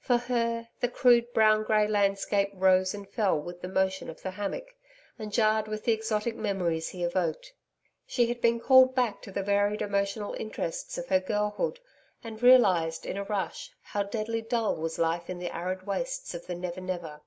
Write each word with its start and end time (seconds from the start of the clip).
For 0.00 0.16
her, 0.16 0.66
the 0.80 0.88
crude 0.88 1.32
brown 1.32 1.62
grey 1.62 1.86
landscape 1.86 2.50
rose 2.52 2.92
and 2.92 3.08
fell 3.08 3.38
with 3.38 3.60
the 3.60 3.68
motion 3.68 4.10
of 4.10 4.20
the 4.20 4.32
hammock, 4.32 4.74
and 5.16 5.32
jarred 5.32 5.68
with 5.68 5.84
the 5.84 5.92
exotic 5.92 6.34
memories 6.34 6.88
he 6.88 7.04
evoked. 7.04 7.52
She 8.04 8.26
had 8.26 8.40
been 8.40 8.58
called 8.58 8.96
back 8.96 9.22
to 9.22 9.30
the 9.30 9.44
varied 9.44 9.82
emotional 9.82 10.34
interests 10.40 10.98
of 10.98 11.06
her 11.06 11.20
girlhood, 11.20 11.78
and 12.24 12.42
realised, 12.42 13.06
in 13.06 13.16
a 13.16 13.22
rush, 13.22 13.70
how 13.80 14.02
deadly 14.02 14.42
dull 14.42 14.74
was 14.74 14.98
life 14.98 15.30
in 15.30 15.38
the 15.38 15.54
arid 15.54 15.86
wastes 15.86 16.34
of 16.34 16.48
the 16.48 16.56
Never 16.56 16.80
Never. 16.80 17.20